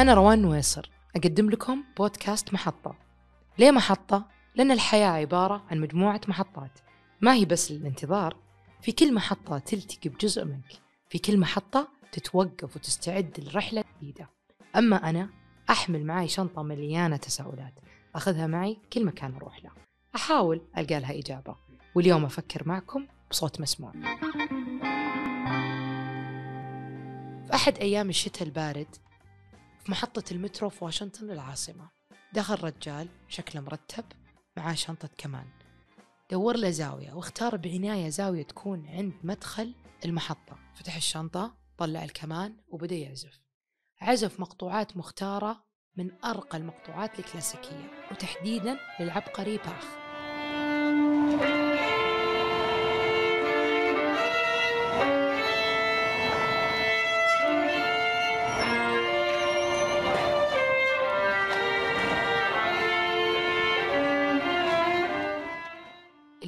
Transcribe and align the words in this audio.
أنا 0.00 0.14
روان 0.14 0.42
نويصر 0.42 0.90
أقدم 1.16 1.50
لكم 1.50 1.84
بودكاست 1.96 2.54
محطة. 2.54 2.94
ليه 3.58 3.70
محطة؟ 3.70 4.26
لأن 4.54 4.70
الحياة 4.70 5.08
عبارة 5.08 5.64
عن 5.70 5.80
مجموعة 5.80 6.20
محطات. 6.28 6.78
ما 7.20 7.34
هي 7.34 7.44
بس 7.44 7.70
الانتظار 7.70 8.36
في 8.82 8.92
كل 8.92 9.14
محطة 9.14 9.58
تلتقي 9.58 10.10
بجزء 10.10 10.44
منك. 10.44 10.72
في 11.08 11.18
كل 11.18 11.38
محطة 11.38 11.88
تتوقف 12.12 12.76
وتستعد 12.76 13.40
لرحلة 13.40 13.84
جديدة. 13.96 14.30
أما 14.76 15.10
أنا 15.10 15.28
أحمل 15.70 16.06
معي 16.06 16.28
شنطة 16.28 16.62
مليانة 16.62 17.16
تساؤلات. 17.16 17.74
أخذها 18.14 18.46
معي 18.46 18.78
كل 18.92 19.04
مكان 19.04 19.34
أروح 19.34 19.64
له. 19.64 19.70
أحاول 20.16 20.62
ألقى 20.78 21.00
لها 21.00 21.18
إجابة. 21.18 21.56
واليوم 21.94 22.24
أفكر 22.24 22.68
معكم 22.68 23.06
بصوت 23.30 23.60
مسموع. 23.60 23.92
في 27.46 27.54
أحد 27.54 27.78
أيام 27.78 28.08
الشتاء 28.08 28.48
البارد 28.48 28.96
في 29.84 29.90
محطة 29.90 30.24
المترو 30.32 30.68
في 30.68 30.84
واشنطن 30.84 31.30
العاصمة. 31.30 31.88
دخل 32.32 32.64
رجال 32.64 33.08
شكله 33.28 33.62
مرتب 33.62 34.04
معاه 34.56 34.74
شنطة 34.74 35.10
كمان. 35.18 35.46
دور 36.30 36.56
له 36.56 36.70
زاوية 36.70 37.12
واختار 37.12 37.56
بعناية 37.56 38.08
زاوية 38.08 38.42
تكون 38.42 38.86
عند 38.88 39.12
مدخل 39.22 39.74
المحطة. 40.04 40.58
فتح 40.74 40.96
الشنطة 40.96 41.56
طلع 41.78 42.04
الكمان 42.04 42.56
وبدأ 42.68 42.94
يعزف. 42.94 43.40
عزف 44.00 44.40
مقطوعات 44.40 44.96
مختارة 44.96 45.64
من 45.96 46.24
أرقى 46.24 46.58
المقطوعات 46.58 47.18
الكلاسيكية 47.18 47.90
وتحديدا 48.10 48.78
للعبقري 49.00 49.58
باخ. 49.58 49.99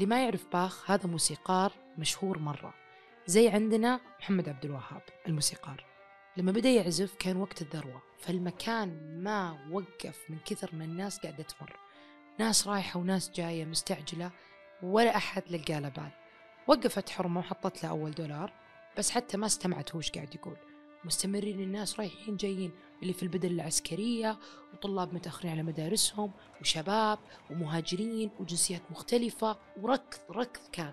اللي 0.03 0.15
ما 0.15 0.23
يعرف 0.23 0.47
باخ 0.53 0.91
هذا 0.91 1.07
موسيقار 1.07 1.73
مشهور 1.99 2.39
مرة 2.39 2.75
زي 3.27 3.49
عندنا 3.49 4.01
محمد 4.21 4.49
عبد 4.49 4.65
الوهاب 4.65 5.03
الموسيقار. 5.29 5.85
لما 6.37 6.53
بدأ 6.53 6.69
يعزف 6.69 7.15
كان 7.15 7.37
وقت 7.37 7.63
الذروة 7.63 8.03
فالمكان 8.19 9.21
ما 9.23 9.69
وقف 9.71 10.19
من 10.29 10.39
كثر 10.45 10.75
ما 10.75 10.85
الناس 10.85 11.19
قاعدة 11.19 11.43
تمر. 11.43 11.77
ناس 12.39 12.69
رايحة 12.69 13.01
وناس 13.01 13.31
جاية 13.31 13.65
مستعجلة 13.65 14.31
ولا 14.83 15.17
أحد 15.17 15.43
لقى 15.51 15.81
له 15.81 15.89
بال. 15.89 16.11
وقفت 16.67 17.11
حرمة 17.11 17.41
وحطت 17.41 17.83
له 17.83 17.91
أول 17.91 18.11
دولار 18.11 18.53
بس 18.99 19.11
حتى 19.11 19.37
ما 19.37 19.47
استمعت 19.47 19.95
هو 19.95 20.01
قاعد 20.15 20.35
يقول. 20.35 20.57
مستمرين 21.05 21.61
الناس 21.61 22.01
رايحين 22.01 22.37
جايين 22.37 22.73
اللي 23.03 23.13
في 23.13 23.23
البدل 23.23 23.53
العسكرية 23.53 24.39
وطلاب 24.73 25.15
متأخرين 25.15 25.53
على 25.53 25.63
مدارسهم 25.63 26.33
وشباب 26.61 27.19
ومهاجرين 27.51 28.31
وجنسيات 28.41 28.83
مختلفة 28.91 29.59
وركض 29.81 30.19
ركض 30.31 30.61
كان. 30.73 30.93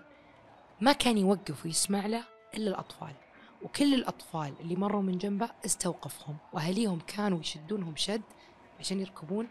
ما 0.80 0.92
كان 0.92 1.18
يوقف 1.18 1.64
ويسمع 1.64 2.06
له 2.06 2.24
إلا 2.54 2.70
الأطفال. 2.70 3.14
وكل 3.62 3.94
الأطفال 3.94 4.54
اللي 4.60 4.76
مروا 4.76 5.02
من 5.02 5.18
جنبه 5.18 5.50
استوقفهم 5.66 6.36
وأهليهم 6.52 7.00
كانوا 7.00 7.40
يشدونهم 7.40 7.96
شد 7.96 8.22
عشان 8.80 9.00
يركبون 9.00 9.48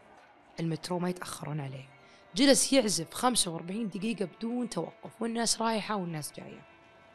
المترو 0.60 1.00
ما 1.00 1.10
يتأخرون 1.10 1.60
عليه. 1.60 1.90
جلس 2.36 2.74
يعزف 2.74 3.14
45 3.14 3.90
دقيقة 3.90 4.26
بدون 4.26 4.70
توقف 4.70 5.22
والناس 5.22 5.62
رايحة 5.62 5.96
والناس 5.96 6.34
جاية. 6.34 6.66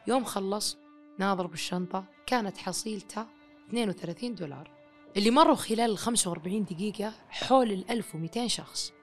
يوم 0.07 0.23
خلص 0.23 0.77
ناظر 1.19 1.47
بالشنطة 1.47 2.05
كانت 2.25 2.57
حصيلته 2.57 3.25
32 3.69 4.35
دولار 4.35 4.71
اللي 5.17 5.31
مروا 5.31 5.55
خلال 5.55 5.91
ال 5.91 5.97
45 5.97 6.63
دقيقة 6.63 7.13
حول 7.29 7.71
ال 7.71 7.91
1200 7.91 8.47
شخص. 8.47 8.93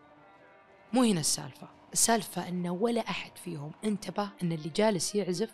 مو 0.93 1.03
هنا 1.03 1.21
السالفة 1.21 1.69
السالفة 1.93 2.49
أن 2.49 2.69
ولا 2.69 3.01
أحد 3.01 3.39
فيهم 3.39 3.73
انتبه 3.85 4.29
أن 4.43 4.53
اللي 4.53 4.69
جالس 4.69 5.15
يعزف 5.15 5.51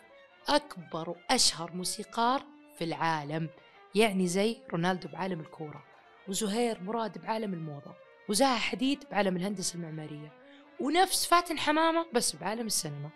أكبر 0.49 1.09
وأشهر 1.09 1.71
موسيقار 1.73 2.43
في 2.77 2.83
العالم 2.83 3.49
يعني 3.95 4.27
زي 4.27 4.57
رونالدو 4.73 5.07
بعالم 5.07 5.39
الكورة 5.39 5.83
وزهير 6.27 6.81
مراد 6.83 7.17
بعالم 7.17 7.53
الموضة 7.53 7.93
وزاها 8.29 8.57
حديد 8.57 9.03
بعالم 9.11 9.35
الهندسة 9.37 9.75
المعمارية 9.75 10.33
ونفس 10.79 11.25
فاتن 11.25 11.57
حمامة 11.59 12.05
بس 12.13 12.35
بعالم 12.35 12.65
السينما. 12.65 13.09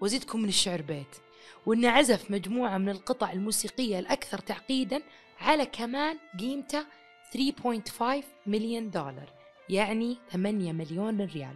وزيدكم 0.00 0.40
من 0.40 0.48
الشعر 0.48 0.82
بيت 0.82 1.16
وإنه 1.66 1.90
عزف 1.90 2.30
مجموعة 2.30 2.78
من 2.78 2.88
القطع 2.88 3.32
الموسيقية 3.32 3.98
الأكثر 3.98 4.38
تعقيدا 4.38 5.02
على 5.40 5.66
كمان 5.66 6.18
قيمته 6.38 6.84
3.5 7.32 8.24
مليون 8.46 8.90
دولار 8.90 9.32
يعني 9.68 10.18
8 10.32 10.72
مليون 10.72 11.20
ريال 11.20 11.54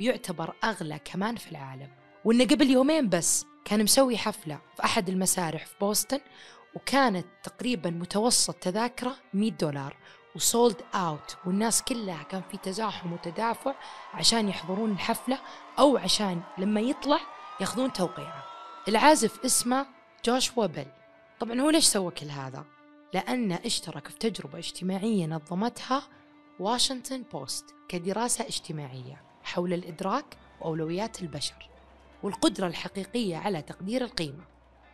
ويعتبر 0.00 0.54
أغلى 0.64 1.00
كمان 1.04 1.36
في 1.36 1.50
العالم. 1.50 1.88
وإنه 2.24 2.44
قبل 2.44 2.70
يومين 2.70 3.08
بس 3.08 3.46
كان 3.64 3.82
مسوي 3.84 4.16
حفلة 4.16 4.58
في 4.76 4.84
أحد 4.84 5.08
المسارح 5.08 5.66
في 5.66 5.74
بوسطن 5.80 6.20
وكانت 6.74 7.26
تقريبا 7.42 7.90
متوسط 7.90 8.54
تذاكره 8.54 9.16
100 9.34 9.50
دولار 9.50 9.96
وسولد 10.36 10.76
اوت 10.94 11.36
والناس 11.46 11.82
كلها 11.82 12.22
كان 12.22 12.42
في 12.50 12.56
تزاحم 12.56 13.12
وتدافع 13.12 13.74
عشان 14.14 14.48
يحضرون 14.48 14.90
الحفلة 14.92 15.38
أو 15.78 15.96
عشان 15.96 16.42
لما 16.58 16.80
يطلع 16.80 17.20
ياخذون 17.60 17.92
توقيعه. 17.92 18.44
العازف 18.88 19.44
اسمه 19.44 19.86
جوشوا 20.24 20.66
بيل 20.66 20.88
طبعا 21.40 21.60
هو 21.60 21.70
ليش 21.70 21.84
سوى 21.84 22.10
كل 22.10 22.30
هذا؟ 22.30 22.64
لأنه 23.14 23.60
اشترك 23.64 24.08
في 24.08 24.18
تجربة 24.18 24.58
اجتماعية 24.58 25.26
نظمتها 25.26 26.02
واشنطن 26.60 27.22
بوست 27.32 27.74
كدراسة 27.88 28.46
اجتماعية 28.46 29.22
حول 29.42 29.72
الإدراك 29.72 30.36
وأولويات 30.60 31.22
البشر 31.22 31.68
والقدرة 32.22 32.66
الحقيقية 32.66 33.36
على 33.36 33.62
تقدير 33.62 34.04
القيمة. 34.04 34.44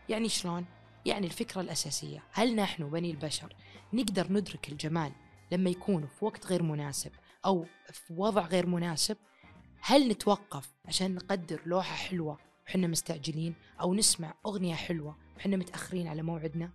يعني 0.08 0.28
شلون؟ 0.28 0.64
يعني 1.06 1.26
الفكرة 1.26 1.60
الأساسية. 1.60 2.22
هل 2.32 2.56
نحن 2.56 2.90
بني 2.90 3.10
البشر 3.10 3.56
نقدر 3.92 4.32
ندرك 4.32 4.68
الجمال 4.68 5.12
لما 5.52 5.70
يكون 5.70 6.06
في 6.06 6.24
وقت 6.24 6.46
غير 6.46 6.62
مناسب 6.62 7.12
أو 7.46 7.66
في 7.92 8.12
وضع 8.12 8.42
غير 8.42 8.66
مناسب؟ 8.66 9.16
هل 9.80 10.08
نتوقف 10.08 10.72
عشان 10.84 11.14
نقدر 11.14 11.60
لوحة 11.66 11.94
حلوة 11.94 12.38
وحنا 12.66 12.86
مستعجلين 12.86 13.54
أو 13.80 13.94
نسمع 13.94 14.34
أغنية 14.46 14.74
حلوة 14.74 15.16
وحنا 15.36 15.56
متأخرين 15.56 16.08
على 16.08 16.22
موعدنا؟ 16.22 16.72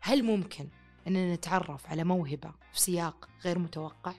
هل 0.00 0.22
ممكن 0.22 0.68
أننا 1.08 1.34
نتعرف 1.34 1.86
على 1.86 2.04
موهبة 2.04 2.50
في 2.72 2.80
سياق 2.80 3.28
غير 3.44 3.58
متوقع؟ 3.58 4.14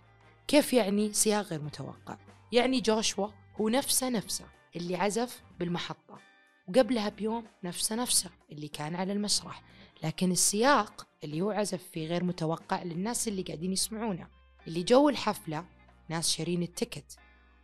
كيف 0.47 0.73
يعني 0.73 1.13
سياق 1.13 1.45
غير 1.45 1.61
متوقع؟ 1.61 2.17
يعني 2.51 2.81
جوشوا 2.81 3.27
هو 3.61 3.69
نفسه 3.69 4.09
نفسه 4.09 4.45
اللي 4.75 4.95
عزف 4.95 5.41
بالمحطة 5.59 6.19
وقبلها 6.67 7.09
بيوم 7.09 7.45
نفسه 7.63 7.95
نفسه 7.95 8.29
اللي 8.51 8.67
كان 8.67 8.95
على 8.95 9.13
المسرح 9.13 9.63
لكن 10.03 10.31
السياق 10.31 11.07
اللي 11.23 11.41
هو 11.41 11.51
عزف 11.51 11.83
فيه 11.91 12.07
غير 12.07 12.23
متوقع 12.23 12.83
للناس 12.83 13.27
اللي 13.27 13.41
قاعدين 13.41 13.73
يسمعونه 13.73 14.27
اللي 14.67 14.83
جو 14.83 15.09
الحفلة 15.09 15.65
ناس 16.09 16.31
شارين 16.31 16.63
التكت 16.63 17.17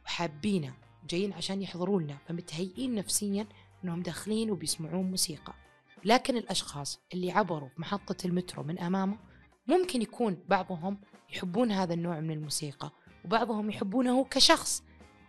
وحابينه 0.05 0.73
جايين 1.09 1.33
عشان 1.33 1.61
يحضروا 1.61 2.01
لنا 2.01 2.17
فمتهيئين 2.27 2.95
نفسيا 2.95 3.47
إنهم 3.83 4.01
داخلين 4.01 4.51
وبيسمعون 4.51 5.05
موسيقى 5.11 5.53
لكن 6.05 6.37
الأشخاص 6.37 6.99
اللي 7.13 7.31
عبروا 7.31 7.69
محطة 7.77 8.27
المترو 8.27 8.63
من 8.63 8.79
أمامه 8.79 9.17
ممكن 9.67 10.01
يكون 10.01 10.37
بعضهم 10.47 11.01
يحبون 11.33 11.71
هذا 11.71 11.93
النوع 11.93 12.19
من 12.19 12.31
الموسيقى 12.31 12.91
وبعضهم 13.25 13.69
يحبونه 13.69 14.23
كشخص 14.23 14.83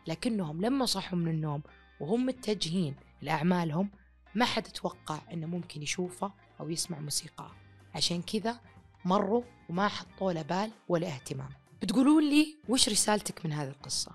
لكنهم 0.07 0.61
لما 0.61 0.87
صحوا 0.87 1.19
من 1.19 1.29
النوم 1.29 1.63
وهم 2.01 2.27
متجهين 2.27 2.97
لأعمالهم 3.23 3.91
ما 4.35 4.45
حد 4.45 4.63
توقع 4.63 5.19
أنه 5.33 5.47
ممكن 5.47 5.83
يشوفه 5.83 6.33
أو 6.61 6.71
يسمع 6.71 7.01
موسيقى 7.01 7.51
عشان 7.95 8.23
كذا 8.23 8.61
مروا 9.05 9.43
وما 9.69 9.89
حطوا 9.89 10.33
له 10.33 10.43
بال 10.43 10.71
ولا 10.89 11.07
اهتمام. 11.07 11.49
بتقولون 11.83 12.31
لي 12.31 12.57
وش 12.69 12.89
رسالتك 12.89 13.47
من 13.47 13.53
هذه 13.53 13.69
القصة؟ 13.69 14.13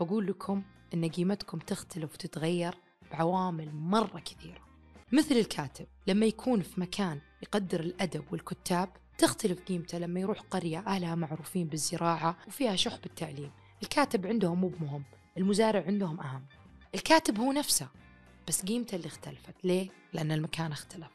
بقول 0.00 0.26
لكم 0.26 0.62
أن 0.94 1.08
قيمتكم 1.08 1.58
تختلف 1.58 2.12
وتتغير 2.14 2.74
بعوامل 3.12 3.74
مرة 3.74 4.18
كثيرة. 4.20 4.67
مثل 5.12 5.34
الكاتب 5.34 5.86
لما 6.06 6.26
يكون 6.26 6.62
في 6.62 6.80
مكان 6.80 7.20
يقدر 7.42 7.80
الأدب 7.80 8.24
والكتاب 8.32 8.88
تختلف 9.18 9.60
قيمته 9.60 9.98
لما 9.98 10.20
يروح 10.20 10.40
قرية 10.40 10.78
أهلها 10.78 11.14
معروفين 11.14 11.66
بالزراعة 11.66 12.36
وفيها 12.48 12.76
شح 12.76 12.96
بالتعليم 13.02 13.50
الكاتب 13.82 14.26
عندهم 14.26 14.60
مو 14.60 14.68
بمهم 14.68 15.04
المزارع 15.38 15.84
عندهم 15.86 16.20
أهم. 16.20 16.46
الكاتب 16.94 17.38
هو 17.38 17.52
نفسه 17.52 17.88
بس 18.48 18.64
قيمته 18.64 18.94
اللي 18.96 19.06
اختلفت. 19.06 19.54
ليه؟ 19.64 19.88
لأن 20.12 20.32
المكان 20.32 20.72
اختلف. 20.72 21.10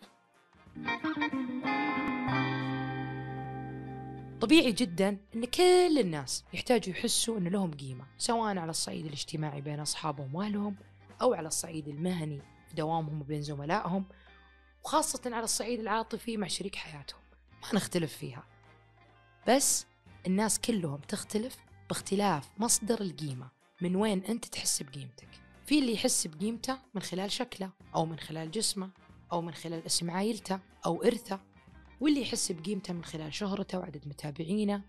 طبيعي 4.41 4.71
جدا 4.71 5.17
إن 5.35 5.45
كل 5.45 5.99
الناس 5.99 6.43
يحتاجوا 6.53 6.93
يحسوا 6.93 7.37
إن 7.37 7.47
لهم 7.47 7.71
قيمة 7.71 8.05
سواء 8.17 8.57
على 8.57 8.69
الصعيد 8.69 9.05
الاجتماعي 9.05 9.61
بين 9.61 9.79
أصحابهم 9.79 10.35
وأهلهم 10.35 10.75
أو 11.21 11.33
على 11.33 11.47
الصعيد 11.47 11.87
المهني. 11.87 12.52
دوامهم 12.75 13.21
وبين 13.21 13.41
زملائهم 13.41 14.05
وخاصة 14.83 15.21
على 15.25 15.43
الصعيد 15.43 15.79
العاطفي 15.79 16.37
مع 16.37 16.47
شريك 16.47 16.75
حياتهم. 16.75 17.21
ما 17.63 17.75
نختلف 17.75 18.17
فيها. 18.17 18.43
بس 19.47 19.85
الناس 20.27 20.59
كلهم 20.59 20.97
تختلف 20.97 21.57
باختلاف 21.89 22.49
مصدر 22.57 23.01
القيمة. 23.01 23.49
من 23.81 23.95
وين 23.95 24.23
أنت 24.23 24.45
تحس 24.45 24.83
بقيمتك؟ 24.83 25.27
في 25.65 25.79
اللي 25.79 25.93
يحس 25.93 26.27
بقيمته 26.27 26.77
من 26.93 27.01
خلال 27.01 27.31
شكله 27.31 27.69
أو 27.95 28.05
من 28.05 28.19
خلال 28.19 28.51
جسمه 28.51 28.89
أو 29.31 29.41
من 29.41 29.53
خلال 29.53 29.85
اسم 29.85 30.11
عائلته 30.11 30.59
أو 30.85 31.03
إرثه. 31.03 31.39
واللي 32.01 32.21
يحس 32.21 32.51
بقيمته 32.51 32.93
من 32.93 33.03
خلال 33.03 33.33
شهرته 33.33 33.79
وعدد 33.79 34.07
متابعينه. 34.07 34.81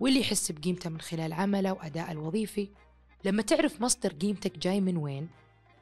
واللي 0.00 0.20
يحس 0.20 0.52
بقيمته 0.52 0.90
من 0.90 1.00
خلال 1.00 1.32
عمله 1.32 1.72
وأداء 1.72 2.12
الوظيفي. 2.12 2.70
لما 3.24 3.42
تعرف 3.42 3.80
مصدر 3.80 4.12
قيمتك 4.12 4.58
جاي 4.58 4.80
من 4.80 4.96
وين 4.96 5.28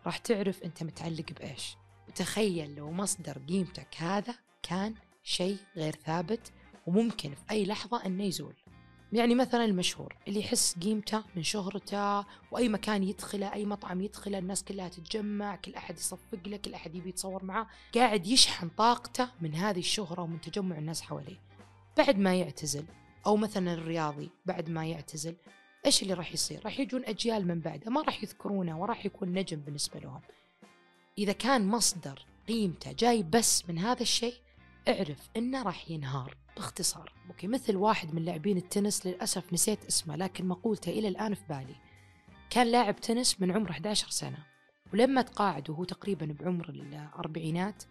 راح 0.07 0.17
تعرف 0.19 0.63
أنت 0.63 0.83
متعلق 0.83 1.33
بإيش. 1.41 1.77
وتخيل 2.09 2.75
لو 2.75 2.93
مصدر 2.93 3.39
قيمتك 3.49 3.97
هذا 3.97 4.35
كان 4.63 4.95
شيء 5.23 5.57
غير 5.77 5.93
ثابت 5.93 6.53
وممكن 6.87 7.35
في 7.35 7.43
أي 7.51 7.67
لحظة 7.67 8.07
أنه 8.07 8.25
يزول. 8.25 8.55
يعني 9.13 9.35
مثلا 9.35 9.65
المشهور 9.65 10.17
اللي 10.29 10.41
يحس 10.41 10.79
قيمته 10.79 11.25
من 11.37 11.43
شهرته 11.43 12.25
وأي 12.53 12.69
مكان 12.69 13.03
يدخله 13.03 13.53
أي 13.53 13.65
مطعم 13.65 14.01
يدخله 14.01 14.39
الناس 14.39 14.65
كلها 14.65 14.89
تتجمع 14.89 15.57
كل 15.57 15.75
أحد 15.75 15.99
يصفق 15.99 16.39
له 16.47 16.57
كل 16.57 16.75
أحد 16.75 16.95
يبي 16.95 17.09
يتصور 17.09 17.45
معاه 17.45 17.67
قاعد 17.95 18.27
يشحن 18.27 18.69
طاقته 18.69 19.29
من 19.41 19.55
هذه 19.55 19.79
الشهرة 19.79 20.23
ومن 20.23 20.41
تجمع 20.41 20.79
الناس 20.79 21.03
حواليه. 21.03 21.41
بعد 21.97 22.19
ما 22.19 22.35
يعتزل 22.35 22.85
أو 23.27 23.37
مثلا 23.37 23.75
الرياضي 23.75 24.31
بعد 24.47 24.71
ما 24.71 24.87
يعتزل 24.87 25.37
إيش 25.87 26.03
اللي 26.03 26.15
راح 26.15 26.33
يصير؟ 26.33 26.61
راح 26.65 26.81
يجون 26.81 27.05
أجيال 27.05 27.47
من 27.47 27.61
بعده 27.61 27.91
ما 27.91 28.03
راح 28.03 28.23
يذكرونه 28.23 28.81
وراح 28.81 29.07
يكون 29.07 29.33
نجم 29.33 29.61
بالنسبة 29.61 30.01
لهم. 30.01 30.21
إذا 31.19 31.33
كان 31.33 31.67
مصدر 31.67 32.27
قيمته 32.49 32.93
جاي 32.93 33.23
بس 33.23 33.69
من 33.69 33.79
هذا 33.79 34.03
الشيء 34.03 34.35
اعرف 34.89 35.31
إنه 35.37 35.63
راح 35.63 35.91
ينهار 35.91 36.37
باختصار. 36.57 37.13
okay 37.29 37.47
مثل 37.47 37.77
واحد 37.77 38.15
من 38.15 38.25
لاعبين 38.25 38.57
التنس 38.57 39.07
للأسف 39.07 39.53
نسيت 39.53 39.85
اسمه 39.85 40.17
لكن 40.17 40.49
مقولته 40.49 40.91
إلى 40.91 41.09
الآن 41.09 41.35
في 41.35 41.43
بالي. 41.49 41.77
كان 42.51 42.67
لاعب 42.67 42.97
تنس 43.01 43.41
من 43.41 43.53
عمر 43.53 43.71
11 43.71 44.11
سنة 44.11 44.39
ولما 44.93 45.23
تقاعد 45.23 45.71
وهو 45.71 45.85
تقريبا 45.85 46.37
بعمر 46.41 46.69
الأربعينات 46.69 47.83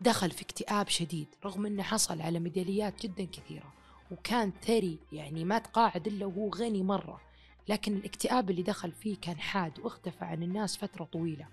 دخل 0.00 0.30
في 0.30 0.42
اكتئاب 0.42 0.88
شديد 0.88 1.28
رغم 1.44 1.66
إنه 1.66 1.82
حصل 1.82 2.22
على 2.22 2.38
ميداليات 2.38 3.02
جدا 3.02 3.24
كثيرة. 3.24 3.72
وكان 4.10 4.52
ثري 4.62 4.98
يعني 5.12 5.44
ما 5.44 5.58
تقاعد 5.58 6.06
إلا 6.06 6.26
وهو 6.26 6.48
غني 6.48 6.82
مرة. 6.82 7.20
لكن 7.68 7.96
الاكتئاب 7.96 8.50
اللي 8.50 8.62
دخل 8.62 8.92
فيه 8.92 9.16
كان 9.16 9.38
حاد 9.38 9.78
واختفى 9.78 10.24
عن 10.24 10.42
الناس 10.42 10.76
فترة 10.76 11.04
طويلة. 11.04 11.48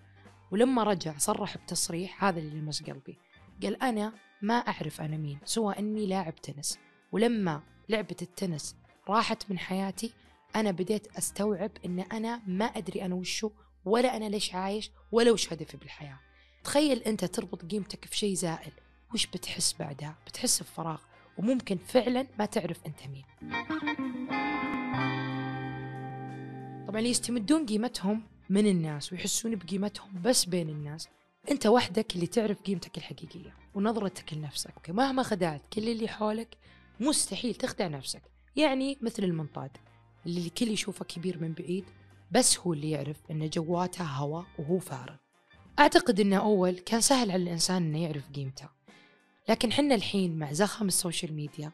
ولما 0.51 0.83
رجع 0.83 1.17
صرح 1.17 1.57
بتصريح 1.57 2.23
هذا 2.23 2.39
اللي 2.39 2.59
لمس 2.59 2.83
قلبي. 2.83 3.17
قال 3.63 3.83
أنا 3.83 4.13
ما 4.41 4.53
أعرف 4.53 5.01
أنا 5.01 5.17
مين 5.17 5.39
سوى 5.45 5.79
أني 5.79 6.05
لاعب 6.05 6.35
تنس. 6.35 6.79
ولما 7.11 7.61
لعبة 7.89 8.15
التنس 8.21 8.75
راحت 9.09 9.51
من 9.51 9.59
حياتي 9.59 10.13
أنا 10.55 10.71
بديت 10.71 11.07
أستوعب 11.17 11.71
أن 11.85 12.00
أنا 12.00 12.41
ما 12.47 12.65
أدري 12.65 13.05
أنا 13.05 13.15
وشو 13.15 13.51
ولا 13.85 14.17
أنا 14.17 14.25
ليش 14.25 14.55
عايش 14.55 14.91
ولا 15.11 15.31
وش 15.31 15.53
هدفي 15.53 15.77
بالحياة. 15.77 16.19
تخيل 16.63 17.00
أنت 17.00 17.25
تربط 17.25 17.65
قيمتك 17.65 18.05
في 18.05 18.17
شيء 18.17 18.33
زائل 18.33 18.71
وش 19.13 19.25
بتحس 19.25 19.73
بعدها؟ 19.79 20.15
بتحس 20.27 20.61
بفراغ. 20.63 21.01
وممكن 21.38 21.77
فعلا 21.77 22.27
ما 22.39 22.45
تعرف 22.45 22.80
أنت 22.85 23.00
مين. 23.07 23.24
طبعا 26.88 27.01
يستمدون 27.01 27.65
قيمتهم 27.65 28.24
من 28.50 28.68
الناس 28.68 29.13
ويحسون 29.13 29.56
بقيمتهم 29.56 30.21
بس 30.21 30.45
بين 30.45 30.69
الناس. 30.69 31.07
أنت 31.51 31.68
وحدك 31.68 32.15
اللي 32.15 32.27
تعرف 32.27 32.62
قيمتك 32.62 32.97
الحقيقية 32.97 33.53
ونظرتك 33.75 34.33
لنفسك. 34.33 34.89
مهما 34.89 35.24
خدعت 35.24 35.62
كل 35.74 35.89
اللي 35.89 36.07
حولك 36.07 36.57
مستحيل 37.00 37.56
تخدع 37.56 37.88
نفسك. 37.88 38.21
يعني 38.56 38.97
مثل 39.01 39.24
المنطاد 39.24 39.71
اللي 40.25 40.47
الكل 40.47 40.68
يشوفه 40.68 41.06
كبير 41.06 41.41
من 41.41 41.53
بعيد 41.53 41.86
بس 42.31 42.59
هو 42.59 42.74
اللي 42.74 42.91
يعرف 42.91 43.18
إن 43.31 43.50
جواته 43.50 44.03
هواء 44.03 44.45
وهو 44.59 44.79
فارغ. 44.79 45.15
أعتقد 45.79 46.19
إنه 46.19 46.38
أول 46.38 46.71
كان 46.71 47.01
سهل 47.01 47.31
على 47.31 47.44
الإنسان 47.44 47.83
إنه 47.83 48.03
يعرف 48.03 48.29
قيمته. 48.31 48.82
لكن 49.50 49.72
حنا 49.72 49.95
الحين 49.95 50.40
مع 50.40 50.51
زخم 50.51 50.88
ال 50.88 50.94
social 50.94 51.33
media 51.33 51.71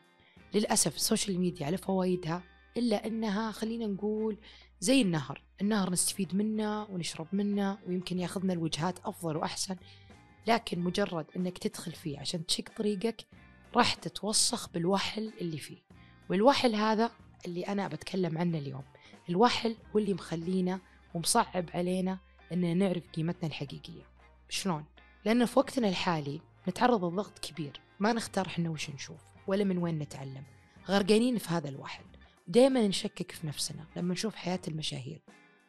للأسف 0.54 0.96
السوشيال 0.96 1.40
ميديا 1.40 1.66
على 1.66 1.78
فوائدها 1.78 2.44
إلا 2.78 3.08
إنها 3.08 3.52
خلينا 3.52 3.88
نقول 3.88 4.38
زي 4.80 5.02
النهر 5.02 5.42
النهر 5.62 5.90
نستفيد 5.90 6.36
منه 6.36 6.84
ونشرب 6.84 7.28
منه 7.34 7.78
ويمكن 7.88 8.20
ياخذنا 8.20 8.54
الوجهات 8.54 9.00
أفضل 9.00 9.38
وأحسن 9.38 9.76
لكن 10.48 10.80
مجرد 10.80 11.26
أنك 11.36 11.58
تدخل 11.58 11.92
فيه 11.92 12.20
عشان 12.20 12.46
تشق 12.46 12.64
طريقك 12.78 13.26
راح 13.76 13.94
تتوسخ 13.94 14.70
بالوحل 14.70 15.34
اللي 15.42 15.58
فيه 15.58 15.78
والوحل 16.30 16.76
هذا 16.76 17.12
اللي 17.46 17.62
أنا 17.62 17.88
بتكلم 17.88 18.38
عنه 18.38 18.58
اليوم 18.58 18.84
الوحل 19.30 19.76
هو 19.96 20.00
اللي 20.00 20.14
مخلينا 20.14 20.80
ومصعب 21.14 21.70
علينا 21.74 22.20
أن 22.52 22.78
نعرف 22.78 23.04
قيمتنا 23.08 23.48
الحقيقية 23.48 24.04
شلون؟ 24.50 24.86
لأن 25.26 25.46
في 25.46 25.60
وقتنا 25.60 25.90
الحالي 25.90 26.42
نتعرض 26.68 27.06
لضغط 27.06 27.40
كبير. 27.40 27.82
ما 28.00 28.14
نختار 28.14 28.48
إحنا 28.48 28.70
وش 28.70 28.90
نشوف 28.90 29.22
ولا 29.48 29.64
من 29.64 29.78
وين 29.78 30.00
نتعلم. 30.00 30.44
غرقانين 30.88 31.38
في 31.38 31.50
هذا 31.50 31.70
الوحل. 31.70 32.04
دائما 32.48 32.88
نشكك 32.88 33.32
في 33.32 33.48
نفسنا. 33.48 33.86
لما 33.96 34.14
نشوف 34.14 34.36
حياة 34.36 34.60
المشاهير 34.68 35.22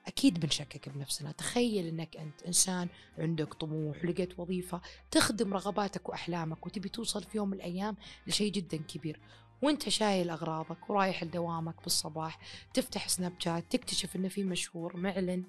أكيد 0.06 0.40
بنشكك 0.40 0.88
بنفسنا. 0.88 1.32
تخيل 1.32 1.86
أنك 1.86 2.16
أنت 2.16 2.42
إنسان 2.42 2.88
عندك 3.18 3.54
طموح 3.54 4.04
ولقيت 4.04 4.38
وظيفة 4.38 4.80
تخدم 5.10 5.54
رغباتك 5.54 6.08
وأحلامك 6.08 6.66
وتبي 6.66 6.88
توصل 6.88 7.22
في 7.22 7.36
يوم 7.36 7.48
من 7.48 7.56
الأيام 7.56 7.96
لشيء 8.26 8.52
جدا 8.52 8.76
كبير. 8.76 9.20
وأنت 9.62 9.88
شايل 9.88 10.30
أغراضك 10.30 10.90
ورايح 10.90 11.24
لدوامك 11.24 11.82
بالصباح 11.82 12.38
تفتح 12.74 13.08
سناب 13.08 13.32
شات 13.38 13.64
تكتشف 13.70 14.16
إنه 14.16 14.28
في 14.28 14.44
مشهور 14.44 14.96
معلن 14.96 15.44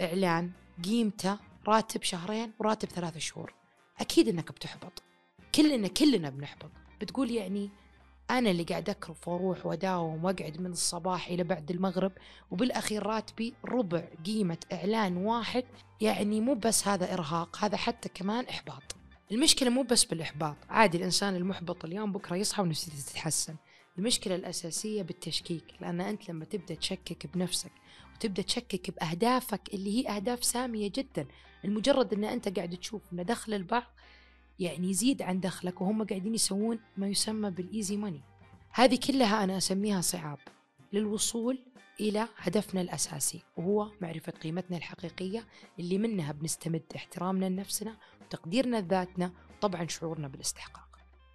إعلان 0.00 0.52
قيمته 0.84 1.38
راتب 1.68 2.02
شهرين 2.02 2.52
وراتب 2.58 2.88
ثلاثة 2.88 3.18
شهور. 3.18 3.61
أكيد 4.02 4.28
إنك 4.28 4.52
بتحبط. 4.52 5.02
كلنا 5.54 5.88
كلنا 5.88 6.30
بنحبط. 6.30 6.70
بتقول 7.00 7.30
يعني 7.30 7.70
أنا 8.30 8.50
اللي 8.50 8.62
قاعد 8.62 8.90
أكرف 8.90 9.28
وأروح 9.28 9.66
وأداوم 9.66 10.24
وأقعد 10.24 10.60
من 10.60 10.70
الصباح 10.70 11.28
إلى 11.28 11.44
بعد 11.44 11.70
المغرب 11.70 12.12
وبالأخير 12.50 13.06
راتبي 13.06 13.54
ربع 13.64 14.04
قيمة 14.24 14.58
إعلان 14.72 15.16
واحد 15.16 15.64
يعني 16.00 16.40
مو 16.40 16.54
بس 16.54 16.88
هذا 16.88 17.12
إرهاق 17.12 17.64
هذا 17.64 17.76
حتى 17.76 18.08
كمان 18.08 18.44
إحباط. 18.44 18.82
المشكلة 19.32 19.70
مو 19.70 19.82
بس 19.82 20.04
بالإحباط. 20.04 20.56
عادي 20.68 20.98
الإنسان 20.98 21.36
المحبط 21.36 21.84
اليوم 21.84 22.12
بكرة 22.12 22.36
يصحى 22.36 22.62
ونفسيته 22.62 22.96
تتحسن 22.96 23.56
المشكلة 23.98 24.34
الأساسية 24.34 25.02
بالتشكيك 25.02 25.64
لأن 25.80 26.00
أنت 26.00 26.28
لما 26.28 26.44
تبدأ 26.44 26.74
تشكك 26.74 27.26
بنفسك 27.34 27.72
وتبدأ 28.22 28.42
تشكك 28.42 28.90
بأهدافك 28.90 29.74
اللي 29.74 29.98
هي 29.98 30.16
أهداف 30.16 30.44
سامية 30.44 30.90
جدا. 30.94 31.26
المجرد 31.64 32.14
أن 32.14 32.24
أنت 32.24 32.56
قاعد 32.56 32.76
تشوف 32.76 33.02
أن 33.12 33.24
دخل 33.24 33.54
البعض 33.54 33.82
يعني 34.58 34.90
يزيد 34.90 35.22
عن 35.22 35.40
دخلك 35.40 35.80
وهم 35.80 36.04
قاعدين 36.06 36.34
يسوون 36.34 36.78
ما 36.96 37.08
يسمى 37.08 37.50
بالإيزي 37.50 37.96
ماني. 37.96 38.20
هذه 38.70 38.98
كلها 39.06 39.44
أنا 39.44 39.56
أسميها 39.56 40.00
صعاب 40.00 40.38
للوصول 40.92 41.58
إلى 42.00 42.28
هدفنا 42.36 42.80
الأساسي 42.80 43.42
وهو 43.56 43.90
معرفة 44.00 44.32
قيمتنا 44.32 44.76
الحقيقية 44.76 45.46
اللي 45.78 45.98
منها 45.98 46.32
بنستمد 46.32 46.82
احترامنا 46.96 47.46
لنفسنا 47.46 47.96
وتقديرنا 48.20 48.76
لذاتنا 48.76 49.32
وطبعا 49.56 49.86
شعورنا 49.86 50.28
بالاستحقاق. 50.28 50.88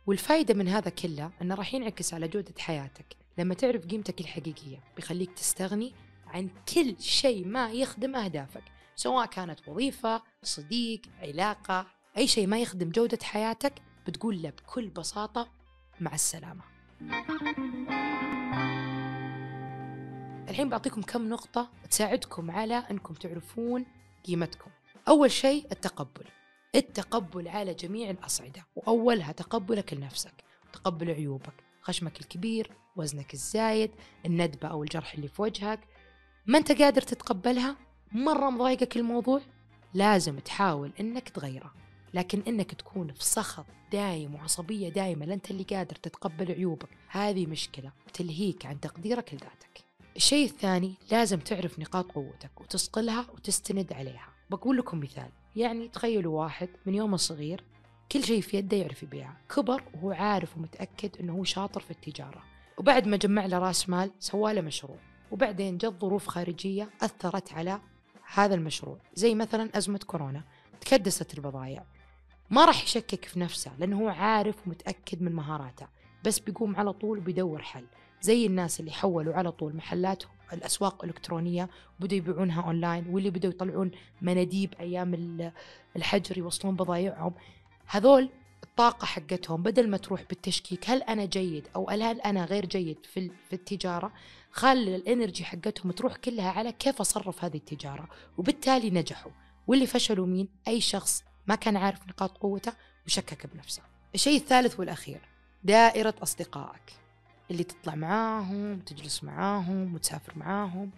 والفايدة 0.08 0.54
من 0.54 0.68
هذا 0.68 0.90
كله 0.90 1.32
أنه 1.42 1.56
راح 1.56 1.74
ينعكس 1.74 2.14
على 2.14 2.28
جودة 2.28 2.54
حياتك 2.60 3.06
لما 3.38 3.54
تعرف 3.54 3.86
قيمتك 3.86 4.22
الحقيقية 4.22 4.84
بيخليك 4.96 5.32
تستغني 5.32 5.94
عن 6.28 6.50
كل 6.74 6.96
شيء 7.00 7.48
ما 7.48 7.72
يخدم 7.72 8.16
أهدافك 8.16 8.64
سواء 8.96 9.26
كانت 9.26 9.68
وظيفة 9.68 10.22
صديق 10.44 11.02
علاقة 11.22 11.88
أي 12.18 12.28
شيء 12.28 12.48
ما 12.48 12.60
يخدم 12.60 12.90
جودة 12.90 13.20
حياتك 13.24 13.74
بتقول 14.08 14.42
له 14.42 14.50
بكل 14.50 14.90
بساطة 14.90 15.50
مع 16.00 16.14
السلامة. 16.14 16.62
الحين 20.50 20.70
بعطيكم 20.70 21.02
كم 21.02 21.30
نقطة 21.30 21.70
تساعدكم 21.90 22.52
على 22.52 22.76
أنكم 22.92 23.14
تعرفون 23.14 23.86
قيمتكم. 24.26 24.72
أول 25.08 25.32
شيء 25.32 25.68
التقبل. 25.72 26.26
التقبل 26.76 27.48
على 27.48 27.74
جميع 27.74 28.10
الأصعدة 28.10 28.66
وأولها 28.76 29.32
تقبلك 29.32 29.94
لنفسك 29.94 30.34
تقبل 30.74 31.12
عيوبك 31.12 31.54
خشمك 31.82 32.22
الكبير 32.22 32.72
وزنك 32.96 33.34
الزايد 33.34 33.92
الندبة 34.26 34.68
أو 34.68 34.84
الجرح 34.84 35.14
اللي 35.14 35.28
في 35.28 35.42
وجهك 35.42 35.80
ما 36.48 36.58
أنت 36.58 36.82
قادر 36.82 37.02
تتقبلها؟ 37.02 37.76
مرة 38.12 38.50
مضايقك 38.50 38.98
الموضوع؟ 38.98 39.42
لازم 39.94 40.40
تحاول 40.40 40.92
أنك 41.00 41.30
تغيره 41.30 41.74
لكن 42.14 42.44
إنك 42.48 42.74
تكون 42.74 43.12
في 43.12 43.24
سخط 43.24 43.66
دايم 43.92 44.36
وعصبية 44.36 44.90
دايمة 44.90 45.26
لا 45.26 45.34
أنت 45.34 45.52
اللي 45.52 45.64
قادر 45.64 45.96
تتقبل 45.96 46.52
عيوبك. 46.52 46.90
هذه 47.08 47.46
مشكلة 47.46 47.92
تلهيك 48.14 48.66
عن 48.66 48.80
تقديرك 48.80 49.34
لذاتك. 49.34 49.84
الشيء 50.16 50.46
الثاني 50.46 50.94
لازم 51.12 51.40
تعرف 51.40 51.80
نقاط 51.80 52.12
قوتك 52.12 52.62
وتصقلها 52.62 53.26
وتستند 53.34 53.94
عليها. 53.94 54.30
بقول 54.50 54.78
لكم 54.78 55.00
مثال 55.00 55.30
يعني 55.56 55.88
تخيلوا 55.88 56.42
واحد 56.42 56.70
من 56.86 56.96
يوم 56.96 57.18
صغير 57.18 57.64
كل 58.12 58.24
شيء 58.24 58.42
في 58.42 58.58
يده 58.58 58.78
يعرف 58.78 59.04
يبيعه. 59.04 59.38
كبر 59.56 59.84
وهو 59.94 60.12
عارف 60.12 60.58
ومتأكد 60.58 61.18
أنه 61.20 61.34
هو 61.34 61.44
شاطر 61.44 61.82
في 61.82 61.92
التجارة. 61.92 62.44
وبعد 62.78 63.08
ما 63.08 63.18
جمع 63.18 63.46
له 63.46 63.60
رأس 63.60 63.90
مال 63.90 64.12
سوى 64.20 64.54
له 64.54 64.62
مشروع. 64.62 65.07
وبعدين 65.32 65.78
جت 65.78 66.02
ظروف 66.02 66.28
خارجية 66.28 66.90
أثرت 67.02 67.54
على 67.54 67.80
هذا 68.34 68.56
المشروع 68.56 68.98
زي 69.16 69.36
مثلا 69.36 69.78
أزمة 69.78 70.00
كورونا 70.08 70.44
تكدست 70.82 71.34
البضائع 71.38 71.86
ما 72.50 72.66
راح 72.66 72.84
يشكك 72.84 73.26
في 73.26 73.40
نفسه 73.40 73.72
لأنه 73.80 74.00
هو 74.02 74.08
عارف 74.08 74.68
ومتأكد 74.68 75.22
من 75.22 75.32
مهاراته 75.32 75.88
بس 76.26 76.40
بيقوم 76.40 76.76
على 76.76 76.94
طول 76.94 77.18
وبيدور 77.18 77.62
حل. 77.62 77.86
زي 78.22 78.46
الناس 78.46 78.80
اللي 78.80 78.92
حولوا 78.92 79.34
على 79.34 79.52
طول 79.52 79.76
محلاتهم 79.76 80.32
الأسواق 80.54 81.04
الإلكترونية 81.04 81.70
وبدأوا 82.00 82.18
يبيعونها 82.18 82.62
أونلاين 82.62 83.08
واللي 83.10 83.30
بدأوا 83.30 83.54
يطلعون 83.54 83.92
مناديب 84.22 84.74
أيام 84.80 85.52
الحجر 85.96 86.38
يوصلون 86.38 86.76
بضايعهم. 86.76 87.34
هذول 87.86 88.30
الطاقة 88.64 89.06
حقتهم 89.06 89.64
بدل 89.64 89.90
ما 89.90 89.98
تروح 89.98 90.24
بالتشكيك 90.30 90.90
هل 90.90 91.04
أنا 91.04 91.26
جيد 91.26 91.68
أو 91.76 91.90
هل 91.90 92.22
أنا 92.22 92.46
غير 92.46 92.66
جيد 92.66 93.06
في, 93.06 93.32
في 93.50 93.54
التجارة؟ 93.54 94.14
خلي 94.52 94.96
الانرجي 94.96 95.46
حقتهم 95.46 95.92
تروح 95.92 96.16
كلها 96.16 96.52
على 96.52 96.72
كيف 96.72 97.02
أصرف 97.02 97.44
هذه 97.44 97.58
التجارة. 97.58 98.10
وبالتالي 98.38 98.90
نجحوا. 98.90 99.32
واللي 99.68 99.88
فشلوا 99.88 100.28
مين؟ 100.28 100.48
أي 100.68 100.82
شخص 100.82 101.24
ما 101.48 101.56
كان 101.56 101.78
عارف 101.78 102.08
نقاط 102.08 102.38
قوته 102.38 102.74
وشكك 103.06 103.48
بنفسه. 103.48 103.82
الشيء 104.16 104.38
الثالث 104.38 104.80
والأخير 104.80 105.22
دائرة 105.64 106.14
أصدقائك. 106.24 106.94
اللي 107.52 107.64
تطلع 107.64 107.96
معاهم 107.96 108.80
تجلس 108.80 109.24
معاهم 109.24 109.96
وتسافر 109.96 110.34
معاهم. 110.36 110.92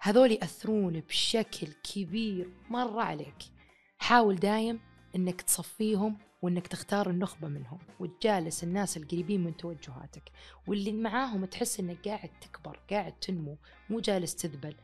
هذول 0.00 0.32
يأثرون 0.32 1.00
بشكل 1.00 1.66
كبير 1.66 2.48
مرة 2.70 3.02
عليك. 3.02 3.36
حاول 3.98 4.36
دايم 4.36 4.80
إنك 5.16 5.42
تصفيهم 5.42 6.18
وإنك 6.44 6.66
تختار 6.66 7.10
النخبة 7.10 7.48
منهم 7.48 7.78
وتجالس 8.00 8.64
الناس 8.64 8.96
القريبين 8.96 9.44
من 9.44 9.56
توجهاتك. 9.56 10.22
واللي 10.66 10.92
معاهم 10.92 11.44
تحس 11.44 11.80
إنك 11.80 12.08
قاعد 12.08 12.30
تكبر 12.40 12.80
قاعد 12.90 13.12
تنمو 13.12 13.56
مو 13.90 14.00
جالس 14.00 14.34
تذبل. 14.36 14.74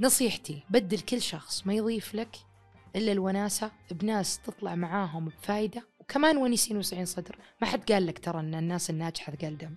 نصيحتي 0.00 0.62
بدل 0.70 1.00
كل 1.00 1.22
شخص 1.22 1.66
ما 1.66 1.74
يضيف 1.74 2.14
لك 2.14 2.36
إلا 2.96 3.12
الوناسة 3.12 3.70
بناس 3.90 4.42
تطلع 4.42 4.74
معاهم 4.74 5.24
بفايدة. 5.28 5.82
وكمان 6.00 6.36
ونيسين 6.36 6.76
وسعين 6.76 7.04
صدر 7.04 7.38
ما 7.60 7.66
حد 7.66 7.92
قال 7.92 8.06
لك 8.06 8.18
ترى 8.18 8.40
إن 8.40 8.54
الناس 8.54 8.90
الناجحة 8.90 9.32
ثقال 9.32 9.58
دم. 9.58 9.74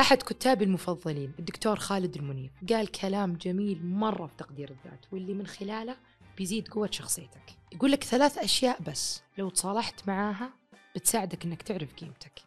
أحد 0.00 0.22
كتابي 0.22 0.64
المفضلين 0.64 1.32
الدكتور 1.38 1.76
خالد 1.76 2.16
المنيف 2.16 2.52
قال 2.68 2.90
كلام 2.90 3.34
جميل 3.34 3.86
مرة 3.86 4.26
في 4.26 4.32
تقدير 4.38 4.70
الذات. 4.70 5.06
واللي 5.12 5.34
من 5.34 5.46
خلاله 5.46 5.96
بيزيد 6.36 6.68
قوة 6.68 6.90
شخصيتك. 6.90 7.56
يقول 7.72 7.92
لك 7.92 8.04
ثلاث 8.04 8.38
أشياء 8.38 8.82
بس. 8.82 9.22
لو 9.38 9.48
تصالحت 9.48 10.08
معاها 10.08 10.52
بتساعدك 10.96 11.44
أنك 11.44 11.62
تعرف 11.62 11.94
قيمتك. 11.94 12.42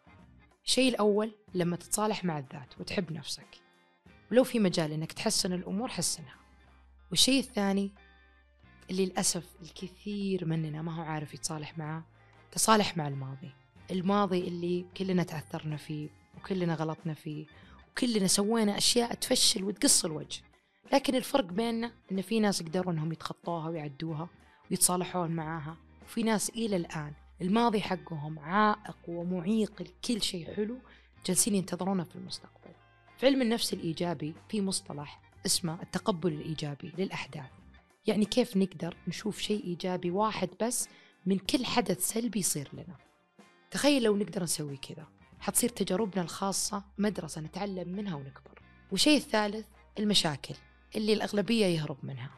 الشيء 0.66 0.90
الأول 0.90 1.32
لما 1.54 1.76
تتصالح 1.76 2.24
مع 2.24 2.40
الذات 2.40 2.80
وتحب 2.80 3.12
نفسك. 3.14 3.62
ولو 4.32 4.44
في 4.44 4.60
مجال 4.60 4.92
أنك 4.92 5.12
تحسن 5.12 5.54
الأمور 5.54 5.88
حسنها. 5.88 6.36
والشيء 7.10 7.40
الثاني 7.40 7.92
اللي 8.90 9.06
للأسف 9.06 9.44
الكثير 9.62 10.46
مننا 10.46 10.82
ما 10.82 10.96
هو 10.96 11.02
عارف 11.02 11.34
يتصالح 11.34 11.78
معاه 11.78 12.04
تصالح 12.52 12.98
مع 12.98 13.08
الماضي. 13.08 13.52
الماضي 13.92 14.48
اللي 14.48 14.86
كلنا 14.98 15.24
تعثرنا 15.24 15.78
فيه 15.78 16.10
وكلنا 16.38 16.76
غلطنا 16.76 17.14
فيه 17.14 17.46
وكلنا 17.92 18.28
سوينا 18.28 18.78
أشياء 18.78 19.14
تفشل 19.14 19.64
وتقص 19.64 20.06
الوجه. 20.06 20.42
لكن 20.94 21.16
الفرق 21.16 21.46
بيننا 21.46 21.92
إن 22.12 22.22
في 22.22 22.40
ناس 22.40 22.64
قدروا 22.64 22.94
إنهم 22.94 23.12
يتخطوها 23.12 23.70
ويعدوها 23.70 24.30
ويتصالحون 24.72 25.32
معاها. 25.32 25.78
وفي 26.06 26.24
ناس 26.24 26.50
إلى 26.50 26.76
الآن 26.76 27.14
الماضي 27.42 27.82
حقهم 27.82 28.40
عائق 28.40 28.98
ومعيق 29.08 29.82
لكل 29.82 30.22
شيء 30.22 30.56
حلو 30.56 30.78
جالسين 31.26 31.56
ينتظرونه 31.56 32.04
في 32.04 32.16
المستقبل. 32.16 32.72
في 33.18 33.26
علم 33.26 33.42
النفس 33.42 33.74
الإيجابي 33.74 34.34
في 34.50 34.62
مصطلح 34.62 35.22
اسمه 35.46 35.82
التقبل 35.82 36.34
الإيجابي 36.34 36.94
للأحداث. 36.98 37.50
يعني 38.08 38.26
كيف 38.26 38.58
نقدر 38.58 38.98
نشوف 39.08 39.40
شيء 39.40 39.64
إيجابي 39.64 40.12
واحد 40.12 40.50
بس 40.62 40.90
من 41.26 41.38
كل 41.38 41.66
حدث 41.66 42.10
سلبي 42.10 42.40
يصير 42.40 42.70
لنا. 42.74 42.96
تخيل 43.72 44.04
لو 44.04 44.18
نقدر 44.18 44.44
نسوي 44.44 44.78
كذا. 44.78 45.08
حتصير 45.40 45.70
تجاربنا 45.70 46.22
الخاصة 46.22 46.84
مدرسة 46.98 47.42
نتعلم 47.42 47.90
منها 47.90 48.16
ونكبر. 48.16 48.62
والشيء 48.92 49.18
الثالث 49.18 49.66
المشاكل. 50.00 50.56
اللي 50.96 51.14
الأغلبية 51.14 51.66
يهرب 51.66 51.98
منها. 52.04 52.30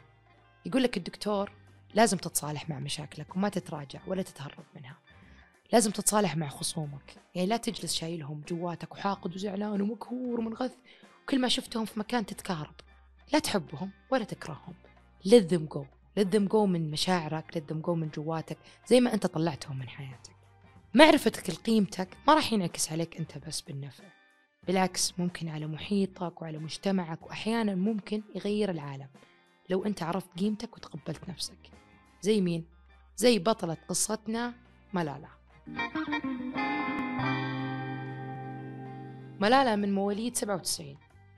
يقول 0.66 0.84
لك 0.84 0.98
الدكتور 0.98 1.52
لازم 1.94 2.18
تتصالح 2.18 2.70
مع 2.70 2.80
مشاكلك 2.80 3.36
وما 3.36 3.50
تتراجع 3.50 4.00
ولا 4.08 4.22
تتهرب 4.22 4.66
منها. 4.76 4.98
لازم 5.74 5.92
تتصالح 5.92 6.38
مع 6.38 6.48
خصومك. 6.48 7.16
يعني 7.36 7.48
لا 7.48 7.58
تجلس 7.58 7.94
شايلهم 7.94 8.44
جواتك 8.50 8.92
وحاقد 8.92 9.36
وزعلان 9.36 9.82
ومقهور 9.82 10.40
ومنغث 10.40 10.74
وكل 11.24 11.40
ما 11.40 11.48
شفتهم 11.48 11.86
في 11.86 12.00
مكان 12.00 12.26
تتكهرب 12.26 12.76
لا 13.34 13.40
تحبهم 13.40 13.92
ولا 14.12 14.24
تكرههم. 14.24 14.74
go 15.28 15.86
let 16.20 16.26
them 16.26 16.52
go 16.54 16.56
من 16.56 16.92
مشاعرك 16.92 17.64
them 17.72 17.86
go 17.88 17.90
من 17.90 18.10
جواتك 18.10 18.58
زي 18.88 19.02
ما 19.02 19.14
أنت 19.14 19.26
طلعتهم 19.26 19.80
من 19.80 19.90
حياتك. 19.90 20.36
معرفتك 20.94 21.50
لقيمتك 21.50 22.08
ما 22.28 22.34
راح 22.34 22.54
ينعكس 22.54 22.92
عليك 22.92 23.18
أنت 23.18 23.38
بس 23.38 23.62
بالنفع. 23.62 24.04
بالعكس 24.68 25.20
ممكن 25.20 25.50
على 25.50 25.68
محيطك 25.68 26.42
وعلى 26.42 26.58
مجتمعك 26.58 27.26
وأحيانا 27.28 27.76
ممكن 27.76 28.22
يغير 28.36 28.70
العالم. 28.72 29.08
لو 29.70 29.86
أنت 29.86 30.04
عرفت 30.04 30.40
قيمتك 30.40 30.78
وتقبلت 30.78 31.30
نفسك. 31.30 31.72
زي 32.22 32.42
مين؟ 32.42 32.66
زي 33.18 33.40
بطلة 33.40 33.78
قصتنا 33.88 34.54
ملالة 34.94 35.30
ملالة 39.40 39.76
من 39.76 39.94
مواليد 39.94 40.36
97 40.36 40.98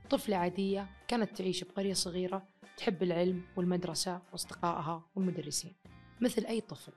طفلة 0.10 0.36
عادية 0.38 0.90
كانت 1.08 1.38
تعيش 1.38 1.64
بقرية 1.64 1.94
صغيرة 1.94 2.48
تحب 2.78 3.04
العلم 3.04 3.42
والمدرسة 3.56 4.22
وأصدقائها 4.32 5.04
والمدرسين 5.16 5.74
مثل 6.22 6.46
أي 6.46 6.62
طفل. 6.62 6.94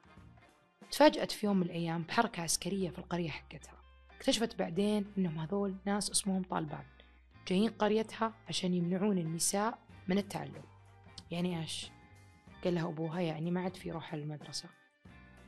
تفاجأت 0.90 1.32
في 1.32 1.46
يوم 1.46 1.56
من 1.56 1.62
الأيام 1.62 2.02
بحركة 2.02 2.42
عسكرية 2.42 2.90
في 2.90 2.98
القرية 2.98 3.30
حقتها. 3.30 3.75
اكتشفت 4.16 4.58
بعدين 4.58 5.06
إنهم 5.18 5.38
هذول 5.38 5.74
ناس 5.84 6.10
اسمهم 6.10 6.42
طالبان 6.42 6.84
جايين 7.48 7.70
قريتها 7.70 8.32
عشان 8.48 8.74
يمنعون 8.74 9.18
النساء 9.18 9.78
من 10.08 10.18
التعلم. 10.18 10.62
يعني 11.30 11.60
إيش؟ 11.60 11.90
قال 12.64 12.74
لها 12.74 12.88
أبوها 12.88 13.20
يعني 13.20 13.50
ما 13.50 13.60
عاد 13.60 13.76
في 13.76 13.90
روحها 13.90 14.18
للمدرسة 14.18 14.68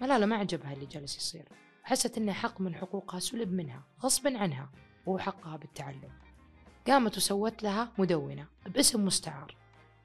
ملالة 0.01 0.27
ما 0.27 0.37
عجبها 0.37 0.73
اللي 0.73 0.87
جالس 0.87 1.17
يصير. 1.17 1.49
حست 1.83 2.19
إنه 2.19 2.33
حق 2.33 2.61
من 2.61 2.75
حقوقها 2.75 3.21
سلب 3.21 3.53
منها 3.53 3.83
غصبا 4.03 4.39
عنها 4.39 4.71
وهو 5.07 5.19
حقها 5.19 5.57
بالتعلم. 5.57 6.11
قامت 6.87 7.17
وسوت 7.17 7.63
لها 7.63 7.93
مدونة 7.99 8.47
باسم 8.67 9.05
مستعار. 9.05 9.57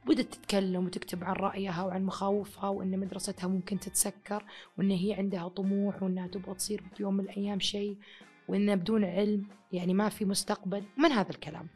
بدأت 0.06 0.34
تتكلم 0.34 0.86
وتكتب 0.86 1.24
عن 1.24 1.34
رأيها 1.34 1.84
وعن 1.84 2.04
مخاوفها 2.04 2.70
وأن 2.70 3.00
مدرستها 3.00 3.48
ممكن 3.48 3.80
تتسكر 3.80 4.46
وأن 4.78 4.92
هي 4.92 5.14
عندها 5.14 5.48
طموح 5.48 6.04
وأنها 6.04 6.28
تبغى 6.28 6.56
تصير 6.56 6.84
في 6.96 7.04
يوم 7.04 7.14
من 7.14 7.24
الأيام 7.24 7.60
شيء. 7.60 7.98
وأن 8.48 8.76
بدون 8.76 9.06
علم 9.06 9.48
يعني 9.72 9.94
ما 9.94 10.10
في 10.10 10.26
مستقبل 10.26 10.84
من 10.98 11.12
هذا 11.12 11.30
الكلام؟ 11.30 11.68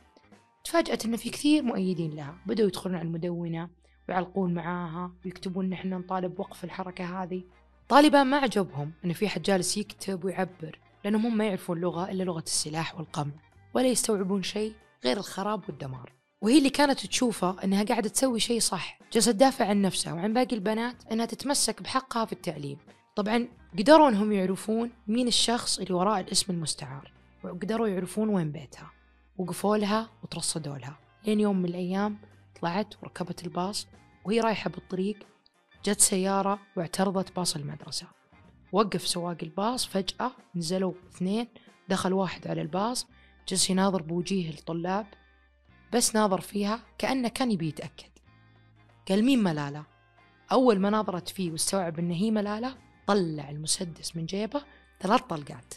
تفاجأت 0.63 1.05
أن 1.05 1.15
في 1.15 1.29
كثير 1.29 1.63
مؤيدين 1.63 2.15
لها 2.15 2.37
بدأوا 2.45 2.67
يدخلون 2.67 2.95
على 2.95 3.07
المدونة 3.07 3.69
ويعلقون 4.09 4.53
معاها 4.53 5.11
ويكتبون 5.25 5.65
أن 5.65 5.73
إحنا 5.73 5.97
نطالب 5.97 6.39
وقف 6.39 6.63
الحركة 6.63 7.23
هذه. 7.23 7.43
طالبان 7.89 8.27
ما 8.27 8.37
عجبهم 8.37 8.91
أن 9.05 9.13
في 9.13 9.29
حد 9.29 9.41
جالس 9.41 9.77
يكتب 9.77 10.25
ويعبر 10.25 10.79
لأنهم 11.03 11.25
هم 11.25 11.37
ما 11.37 11.45
يعرفون 11.45 11.79
لغة 11.79 12.11
إلا 12.11 12.23
لغة 12.23 12.43
السلاح 12.43 12.95
والقمع 12.95 13.31
ولا 13.73 13.87
يستوعبون 13.87 14.43
شيء 14.43 14.73
غير 15.05 15.17
الخراب 15.17 15.61
والدمار. 15.67 16.13
وهي 16.41 16.57
اللي 16.57 16.69
كانت 16.69 17.05
تشوفه 17.05 17.63
إنها 17.63 17.83
قاعدة 17.83 18.09
تسوي 18.09 18.39
شيء 18.39 18.59
صح 18.59 18.99
جالسه 19.13 19.31
تدافع 19.31 19.65
عن 19.65 19.81
نفسها 19.81 20.13
وعن 20.13 20.33
باقي 20.33 20.55
البنات 20.55 20.95
إنها 21.11 21.25
تتمسك 21.25 21.81
بحقها 21.81 22.25
في 22.25 22.33
التعليم. 22.33 22.77
طبعا 23.17 23.47
قدروا 23.79 24.09
إنهم 24.09 24.31
يعرفون 24.31 24.91
مين 25.07 25.27
الشخص 25.27 25.79
اللي 25.79 25.93
وراء 25.93 26.19
الاسم 26.19 26.53
المستعار 26.53 27.11
وقدروا 27.43 27.87
يعرفون 27.87 28.29
وين 28.29 28.51
بيتها 28.51 28.91
وقفوا 29.37 29.77
لها 29.77 30.09
وترصدوا 30.23 30.77
لها. 30.77 30.99
لين 31.25 31.39
يوم 31.39 31.57
من 31.57 31.65
الأيام 31.65 32.17
طلعت 32.61 32.93
وركبت 33.03 33.43
الباص 33.43 33.87
وهي 34.25 34.39
رايحة 34.39 34.69
بالطريق 34.69 35.19
جت 35.85 35.99
سيارة 35.99 36.59
واعترضت 36.75 37.35
باص 37.35 37.55
المدرسة. 37.55 38.07
وقف 38.71 39.07
سواق 39.07 39.37
الباص 39.43 39.85
فجأة 39.85 40.31
نزلوا 40.55 40.93
اثنين 41.09 41.47
دخل 41.89 42.13
واحد 42.13 42.47
على 42.47 42.61
الباص 42.61 43.07
جلس 43.47 43.69
يناظر 43.69 44.01
بوجيه 44.01 44.49
الطلاب 44.49 45.05
بس 45.93 46.15
ناظر 46.15 46.41
فيها 46.41 46.79
كأنه 46.97 47.27
كان 47.29 47.51
يبي 47.51 47.67
يتأكد. 47.67 48.11
قال 49.09 49.25
مين 49.25 49.43
ملالة؟ 49.43 49.85
أول 50.51 50.79
ما 50.79 50.89
ناظرت 50.89 51.29
فيه 51.29 51.51
واستوعب 51.51 51.99
إن 51.99 52.11
هي 52.11 52.31
ملالة 52.31 52.86
طلع 53.07 53.49
المسدس 53.49 54.15
من 54.15 54.25
جيبه 54.25 54.63
ثلاث 54.99 55.21
طلقات 55.21 55.73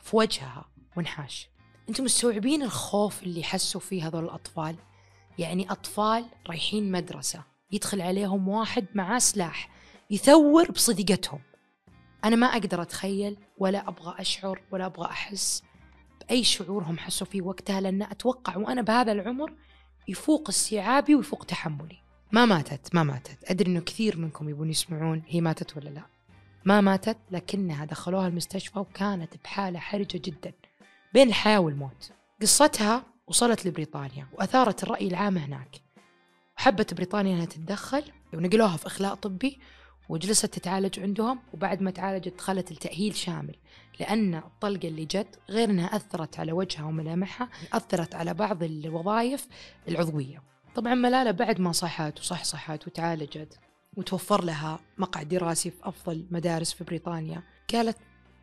في 0.00 0.16
وجهها 0.16 0.64
وانحاش. 0.96 1.48
أنتم 1.88 2.04
مستوعبين 2.04 2.62
الخوف 2.62 3.22
اللي 3.22 3.42
حسوا 3.42 3.80
فيه 3.80 4.08
هذول 4.08 4.24
الأطفال؟ 4.24 4.76
يعني 5.38 5.70
أطفال 5.70 6.24
رايحين 6.48 6.92
مدرسة 6.92 7.44
يدخل 7.72 8.00
عليهم 8.00 8.48
واحد 8.48 8.86
معاه 8.94 9.18
سلاح 9.18 9.70
يثور 10.10 10.70
بصديقتهم. 10.70 11.40
أنا 12.24 12.36
ما 12.36 12.46
أقدر 12.46 12.82
أتخيل 12.82 13.36
ولا 13.58 13.88
أبغى 13.88 14.14
أشعر 14.18 14.62
ولا 14.70 14.86
أبغى 14.86 15.06
أحس 15.06 15.62
بأي 16.20 16.44
شعور 16.44 16.82
هم 16.82 16.98
حسوا 16.98 17.26
فيه 17.26 17.42
وقتها 17.42 17.80
لأن 17.80 18.02
أتوقع 18.02 18.56
وأنا 18.56 18.82
بهذا 18.82 19.12
العمر 19.12 19.52
يفوق 20.08 20.48
استيعابي 20.48 21.14
ويفوق 21.14 21.44
تحملي. 21.44 21.98
ما 22.32 22.44
ماتت 22.44 22.94
ما 22.94 23.02
ماتت. 23.02 23.50
أدري 23.50 23.70
أنه 23.70 23.80
كثير 23.80 24.18
منكم 24.18 24.48
يبون 24.48 24.70
يسمعون 24.70 25.22
هي 25.26 25.40
ماتت 25.40 25.76
ولا 25.76 25.88
لا. 25.88 26.17
ما 26.68 26.80
ماتت 26.80 27.16
لكنها 27.30 27.84
دخلوها 27.84 28.28
المستشفى 28.28 28.78
وكانت 28.78 29.34
بحالة 29.44 29.78
حرجة 29.78 30.20
جدا. 30.24 30.52
بين 31.14 31.28
الحياة 31.28 31.58
والموت. 31.58 32.12
قصتها 32.42 33.02
وصلت 33.26 33.66
لبريطانيا 33.66 34.26
وأثارت 34.32 34.82
الرأي 34.82 35.08
العام 35.08 35.38
هناك. 35.38 35.76
وحبت 36.58 36.94
بريطانيا 36.94 37.34
أنها 37.34 37.44
تتدخل 37.44 38.04
ونقلوها 38.34 38.76
في 38.76 38.86
إخلاء 38.86 39.14
طبي 39.14 39.58
وجلست 40.08 40.46
تتعالج 40.46 41.00
عندهم 41.00 41.38
وبعد 41.54 41.82
ما 41.82 41.90
تعالجت 41.90 42.34
دخلت 42.38 42.70
التأهيل 42.70 43.16
شامل. 43.16 43.56
لأن 44.00 44.34
الطلقة 44.34 44.88
اللي 44.88 45.04
جت 45.04 45.38
غير 45.50 45.70
أنها 45.70 45.96
أثرت 45.96 46.40
على 46.40 46.52
وجهها 46.52 46.84
وملامحها 46.84 47.48
أثرت 47.72 48.14
على 48.14 48.34
بعض 48.34 48.62
الوظائف 48.62 49.46
العضوية. 49.88 50.42
طبعا 50.74 50.94
ملالة 50.94 51.30
بعد 51.30 51.60
ما 51.60 51.72
صحت 51.72 52.20
وصحصحت 52.20 52.86
وتعالجت. 52.86 53.58
وتوفر 53.98 54.44
لها 54.44 54.80
مقعد 54.98 55.28
دراسي 55.28 55.70
في 55.70 55.88
أفضل 55.88 56.26
مدارس 56.30 56.72
في 56.72 56.84
بريطانيا. 56.84 57.42
قالت 57.72 57.96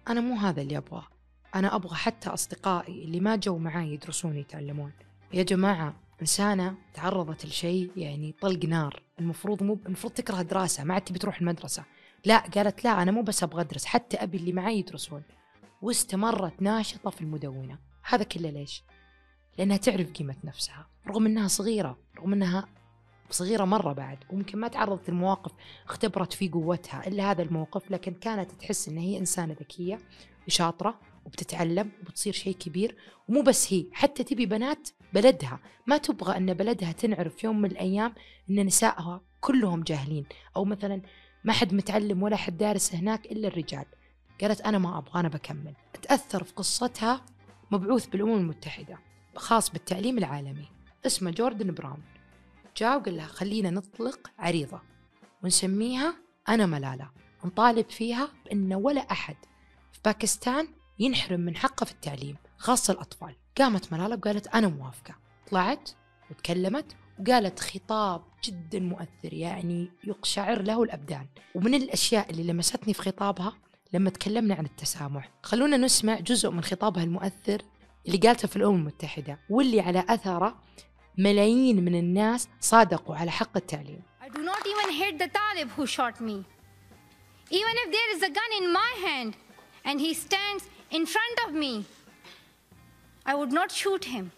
أنا 0.07 0.21
مو 0.21 0.35
هذا 0.35 0.61
اللي 0.61 0.77
أبغاه. 0.77 1.07
أنا 1.55 1.75
أبغى 1.75 1.95
حتى 1.95 2.29
أصدقائي 2.29 3.03
اللي 3.03 3.19
ما 3.19 3.35
جو 3.35 3.57
معاي 3.57 3.93
يدرسون 3.93 4.37
يتعلمون. 4.37 4.91
يا 5.33 5.43
جماعة 5.43 5.95
إنسانة 6.21 6.75
تعرضت 6.93 7.45
لشيء 7.45 7.91
يعني 7.97 8.35
طلق 8.41 8.65
نار. 8.65 9.03
المفروض 9.19 9.63
مو 9.63 9.79
المفروض 9.85 10.13
تكره 10.13 10.41
دراسة 10.41 10.83
ما 10.83 10.93
عاد 10.93 11.01
تبي 11.01 11.19
تروح 11.19 11.39
المدرسة. 11.39 11.83
لا. 12.25 12.37
قالت 12.37 12.83
لا 12.83 13.01
أنا 13.01 13.11
مو 13.11 13.21
بس 13.21 13.43
أبغى 13.43 13.61
أدرس 13.61 13.85
حتى 13.85 14.17
أبي 14.17 14.37
اللي 14.37 14.53
معي 14.53 14.79
يدرسون. 14.79 15.23
واستمرت 15.81 16.61
ناشطة 16.61 17.09
في 17.09 17.21
المدونة. 17.21 17.79
هذا 18.03 18.23
كله 18.23 18.49
ليش؟ 18.49 18.83
لأنها 19.57 19.77
تعرف 19.77 20.11
قيمة 20.11 20.35
نفسها 20.43 20.87
رغم 21.07 21.25
أنها 21.25 21.47
صغيرة 21.47 21.97
رغم 22.17 22.33
أنها 22.33 22.67
صغيرة 23.29 23.65
مرة 23.65 23.93
بعد 23.93 24.17
وممكن 24.29 24.59
ما 24.59 24.67
تعرضت 24.67 25.09
لمواقف 25.09 25.51
اختبرت 25.85 26.33
في 26.33 26.49
قوتها 26.49 27.07
إلا 27.07 27.31
هذا 27.31 27.41
الموقف 27.41 27.91
لكن 27.91 28.13
كانت 28.13 28.51
تحس 28.51 28.89
أن 28.89 28.97
هي 28.97 29.17
إنسانة 29.17 29.53
ذكية 29.53 29.99
وشاطرة 30.47 30.99
وبتتعلم 31.25 31.91
وبتصير 32.01 32.33
شيء 32.33 32.55
كبير 32.55 32.95
ومو 33.29 33.41
بس 33.41 33.73
هي 33.73 33.85
حتى 33.93 34.23
تبي 34.23 34.45
بنات 34.45 34.89
بلدها. 35.13 35.59
ما 35.87 35.97
تبغى 35.97 36.37
أن 36.37 36.53
بلدها 36.53 36.91
تنعرف 36.91 37.43
يوم 37.43 37.61
من 37.61 37.71
الأيام 37.71 38.13
أن 38.49 38.65
نسائها 38.65 39.21
كلهم 39.41 39.83
جاهلين 39.83 40.25
أو 40.55 40.65
مثلا 40.65 41.01
ما 41.43 41.53
حد 41.53 41.73
متعلم 41.73 42.23
ولا 42.23 42.35
حد 42.35 42.57
دارس 42.57 42.95
هناك 42.95 43.25
إلا 43.25 43.47
الرجال. 43.47 43.85
قالت 44.41 44.61
أنا 44.61 44.77
ما 44.77 44.97
أبغى 44.97 45.19
أنا 45.19 45.27
بكمل. 45.27 45.73
تأثر 46.01 46.43
في 46.43 46.53
قصتها 46.53 47.25
مبعوث 47.71 48.05
بالأمم 48.05 48.37
المتحدة 48.37 48.99
خاص 49.35 49.69
بالتعليم 49.69 50.17
العالمي. 50.17 50.67
اسمه 51.05 51.31
جوردن 51.31 51.73
براون. 51.73 52.14
جاء 52.77 52.97
وقال 52.97 53.17
لها 53.17 53.27
خلينا 53.27 53.69
نطلق 53.69 54.31
عريضة 54.39 54.81
ونسميها 55.43 56.15
أنا 56.49 56.65
ملالة 56.65 57.11
نطالب 57.45 57.89
فيها 57.89 58.29
بأن 58.45 58.73
ولا 58.73 59.01
أحد 59.01 59.35
في 59.93 59.99
باكستان 60.05 60.67
ينحرم 60.99 61.39
من 61.39 61.55
حقه 61.55 61.83
في 61.83 61.91
التعليم 61.91 62.35
خاصة 62.57 62.93
الأطفال. 62.93 63.35
قامت 63.57 63.93
ملالة 63.93 64.15
وقالت 64.15 64.47
أنا 64.47 64.67
موافقة. 64.67 65.15
طلعت 65.51 65.89
وتكلمت 66.31 66.95
وقالت 67.19 67.59
خطاب 67.59 68.21
جدا 68.43 68.79
مؤثر 68.79 69.33
يعني 69.33 69.91
يقشعر 70.03 70.61
له 70.61 70.83
الأبدان. 70.83 71.27
ومن 71.55 71.73
الأشياء 71.73 72.29
اللي 72.29 72.43
لمستني 72.43 72.93
في 72.93 73.01
خطابها 73.01 73.53
لما 73.93 74.09
تكلمنا 74.09 74.55
عن 74.55 74.65
التسامح. 74.65 75.31
خلونا 75.43 75.77
نسمع 75.77 76.19
جزء 76.19 76.49
من 76.49 76.63
خطابها 76.63 77.03
المؤثر 77.03 77.61
اللي 78.07 78.17
قالته 78.17 78.47
في 78.47 78.55
الأمم 78.55 78.75
المتحدة 78.75 79.39
واللي 79.49 79.81
على 79.81 80.05
أثره 80.09 80.61
ملايين 81.17 81.85
من 81.85 81.95
الناس 81.95 82.47
صادقوا 82.61 83.15
على 83.15 83.31
حق 83.31 83.57
التعليم 83.57 84.01
I 84.21 84.27
do 84.29 84.41
not 84.43 84.67
even 84.67 84.89
hate 85.01 85.17
the 85.19 85.27
Talib 85.27 85.69
who 85.75 85.85
shot 85.85 86.19
me. 86.19 86.37
Even 87.59 87.73
if 87.83 87.87
there 87.95 88.09
is 88.15 88.21
a 88.23 88.31
gun 88.39 88.51
in 88.59 88.73
my 88.73 88.91
hand 89.07 89.31
and 89.87 89.99
he 90.01 90.13
stands 90.13 90.63
in 90.91 91.05
front 91.05 91.37
of 91.45 91.53
me, 91.53 91.85
I 93.25 93.33
would 93.35 93.53
not 93.59 93.71
shoot 93.71 94.05
him. 94.05 94.31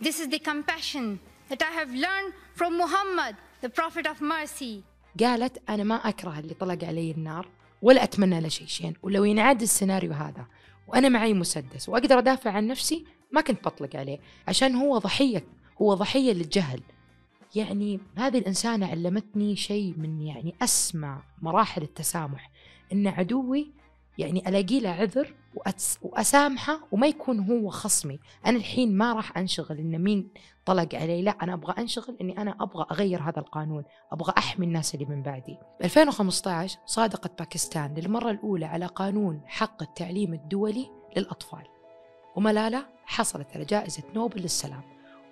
This 0.00 0.20
is 0.20 0.28
the 0.28 0.38
compassion 0.50 1.18
that 1.48 1.62
I 1.62 1.72
have 1.80 1.90
learned 2.04 2.32
from 2.54 2.76
Muhammad, 2.82 3.34
the 3.64 3.70
Prophet 3.70 4.06
of 4.06 4.20
mercy. 4.20 4.84
قالت 5.20 5.62
أنا 5.68 5.84
ما 5.84 6.08
أكره 6.08 6.38
اللي 6.38 6.54
طلق 6.54 6.84
علي 6.84 7.10
النار 7.10 7.48
ولا 7.82 8.02
أتمنى 8.02 8.40
له 8.40 8.48
شيء 8.48 8.66
شين 8.66 8.94
ولو 9.02 9.24
ينعاد 9.24 9.62
السيناريو 9.62 10.12
هذا 10.12 10.46
وأنا 10.88 11.08
معي 11.08 11.34
مسدس 11.34 11.88
وأقدر 11.88 12.18
أدافع 12.18 12.50
عن 12.50 12.66
نفسي 12.66 13.04
ما 13.32 13.40
كنت 13.40 13.64
بطلق 13.64 13.96
عليه 13.96 14.18
عشان 14.48 14.74
هو 14.74 14.98
ضحية 14.98 15.44
هو 15.82 15.94
ضحية 15.94 16.32
للجهل. 16.32 16.80
يعني 17.54 18.00
هذه 18.16 18.38
الإنسانة 18.38 18.86
علمتني 18.86 19.56
شيء 19.56 19.94
من 19.96 20.22
يعني 20.22 20.54
أسمى 20.62 21.18
مراحل 21.42 21.82
التسامح 21.82 22.50
إن 22.92 23.06
عدوي 23.06 23.72
يعني 24.18 24.48
ألاقي 24.48 24.80
له 24.80 24.90
عذر 24.90 25.34
وأتس 25.54 25.98
وأسامحه 26.02 26.80
وما 26.92 27.06
يكون 27.06 27.40
هو 27.40 27.70
خصمي. 27.70 28.18
أنا 28.46 28.56
الحين 28.56 28.96
ما 28.96 29.12
راح 29.12 29.38
أنشغل 29.38 29.78
إن 29.78 29.98
مين 29.98 30.28
طلق 30.66 30.94
علي 30.94 31.22
لا 31.22 31.30
أنا 31.42 31.54
أبغى 31.54 31.74
أنشغل 31.78 32.16
إني 32.20 32.38
أنا 32.38 32.56
أبغى 32.60 32.86
أغير 32.90 33.22
هذا 33.22 33.38
القانون 33.38 33.84
أبغى 34.12 34.34
أحمي 34.38 34.66
الناس 34.66 34.94
اللي 34.94 35.04
من 35.06 35.22
بعدي. 35.22 35.58
2015 35.84 36.78
صادقت 36.86 37.38
باكستان 37.38 37.94
للمرة 37.94 38.30
الأولى 38.30 38.66
على 38.66 38.86
قانون 38.86 39.40
حق 39.46 39.82
التعليم 39.82 40.34
الدولي 40.34 40.90
للأطفال. 41.16 41.77
وملالة 42.38 42.86
حصلت 43.06 43.46
على 43.54 43.64
جائزة 43.64 44.02
نوبل 44.14 44.40
للسلام. 44.40 44.82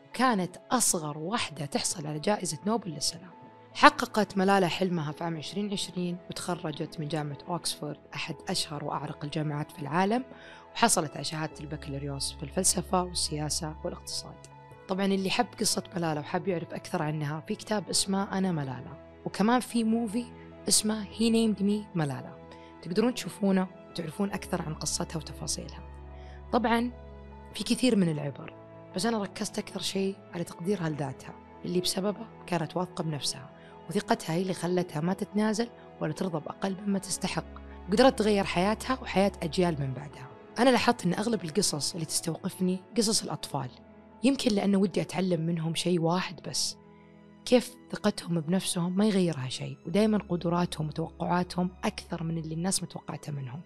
وكانت 0.08 0.56
أصغر 0.70 1.18
واحدة 1.18 1.66
تحصل 1.66 2.06
على 2.06 2.18
جائزة 2.18 2.58
نوبل 2.66 2.90
للسلام. 2.90 3.30
حققت 3.74 4.38
ملالة 4.38 4.66
حلمها 4.66 5.12
في 5.12 5.24
عام 5.24 5.36
2020 5.36 6.18
وتخرجت 6.30 7.00
من 7.00 7.08
جامعة 7.08 7.38
أوكسفورد 7.48 7.96
أحد 8.14 8.34
أشهر 8.48 8.84
وأعرق 8.84 9.24
الجامعات 9.24 9.70
في 9.70 9.78
العالم. 9.78 10.24
وحصلت 10.74 11.14
على 11.14 11.24
شهادة 11.24 11.60
البكالوريوس 11.60 12.32
في 12.32 12.42
الفلسفة 12.42 13.02
والسياسة 13.02 13.76
والاقتصاد. 13.84 14.46
طبعا 14.88 15.06
اللي 15.06 15.30
حب 15.30 15.46
قصة 15.60 15.82
ملالة 15.96 16.20
وحاب 16.20 16.48
يعرف 16.48 16.74
أكثر 16.74 17.02
عنها 17.02 17.40
في 17.40 17.54
كتاب 17.54 17.88
اسمه 17.88 18.38
أنا 18.38 18.52
ملالة. 18.52 19.20
وكمان 19.24 19.60
في 19.60 19.84
movie 19.84 20.24
اسمه 20.68 21.06
He 21.12 21.30
Named 21.30 21.62
Me 21.62 21.86
Malala. 21.94 22.48
تقدرون 22.82 23.14
تشوفونه 23.14 23.66
وتعرفون 23.90 24.32
أكثر 24.32 24.62
عن 24.62 24.74
قصتها 24.74 25.16
وتفاصيلها. 25.16 25.85
طبعا 26.52 26.90
في 27.54 27.64
كثير 27.64 27.96
من 27.96 28.08
العبر 28.08 28.54
بس 28.96 29.06
أنا 29.06 29.22
ركزت 29.22 29.58
أكثر 29.58 29.80
شيء 29.80 30.16
على 30.34 30.44
تقديرها 30.44 30.88
لذاتها 30.88 31.34
اللي 31.64 31.80
بسببه 31.80 32.26
كانت 32.46 32.76
واثقة 32.76 33.04
بنفسها 33.04 33.50
وثقتها 33.90 34.34
هي 34.34 34.42
اللي 34.42 34.54
خلتها 34.54 35.00
ما 35.00 35.12
تتنازل 35.12 35.68
ولا 36.00 36.12
ترضى 36.12 36.40
بأقل 36.40 36.76
مما 36.86 36.98
تستحق. 36.98 37.44
وقدرت 37.88 38.18
تغير 38.18 38.44
حياتها 38.44 38.98
وحياة 39.02 39.32
أجيال 39.42 39.80
من 39.80 39.94
بعدها. 39.94 40.28
أنا 40.58 40.70
لاحظت 40.70 41.06
أن 41.06 41.14
أغلب 41.14 41.44
القصص 41.44 41.94
اللي 41.94 42.06
تستوقفني 42.06 42.78
قصص 42.96 43.22
الأطفال 43.22 43.70
يمكن 44.22 44.50
لأنه 44.50 44.78
ودي 44.78 45.00
أتعلم 45.00 45.40
منهم 45.40 45.74
شيء 45.74 46.00
واحد 46.00 46.40
بس. 46.48 46.76
كيف 47.46 47.76
ثقتهم 47.92 48.40
بنفسهم 48.40 48.96
ما 48.96 49.06
يغيرها 49.06 49.48
شيء 49.48 49.78
ودائما 49.86 50.18
قدراتهم 50.18 50.86
وتوقعاتهم 50.86 51.70
أكثر 51.84 52.22
من 52.22 52.38
اللي 52.38 52.54
الناس 52.54 52.82
متوقعته 52.82 53.32
منهم. 53.32 53.60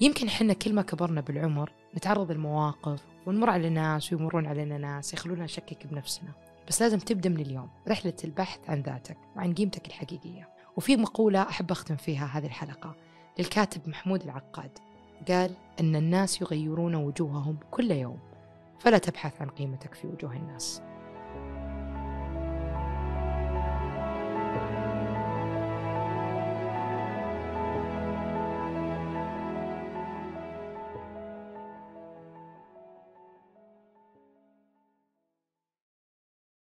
يمكن 0.00 0.28
حنا 0.28 0.52
كل 0.52 0.74
ما 0.74 0.82
كبرنا 0.82 1.20
بالعمر 1.20 1.72
نتعرض 1.96 2.32
لمواقف 2.32 3.04
ونمر 3.26 3.50
على 3.50 3.70
ناس 3.70 4.12
ويمرون 4.12 4.46
علينا 4.46 4.78
ناس 4.78 5.14
يخلونا 5.14 5.44
نشكك 5.44 5.86
بنفسنا. 5.86 6.32
بس 6.68 6.82
لازم 6.82 6.98
تبدأ 6.98 7.28
من 7.28 7.40
اليوم 7.40 7.70
رحلة 7.88 8.16
البحث 8.24 8.70
عن 8.70 8.80
ذاتك 8.80 9.16
وعن 9.36 9.54
قيمتك 9.54 9.86
الحقيقية. 9.86 10.48
وفي 10.76 10.96
مقولة 10.96 11.42
أحب 11.42 11.70
أختم 11.70 11.96
فيها 11.96 12.26
هذه 12.26 12.46
الحلقة 12.46 12.94
للكاتب 13.38 13.88
محمود 13.88 14.22
العقاد. 14.22 14.78
قال 15.28 15.50
أن 15.80 15.96
الناس 15.96 16.40
يغيرون 16.42 16.94
وجوههم 16.94 17.58
كل 17.70 17.90
يوم 17.90 18.18
فلا 18.78 18.98
تبحث 18.98 19.42
عن 19.42 19.48
قيمتك 19.48 19.94
في 19.94 20.06
وجوه 20.06 20.36
الناس. 20.36 20.82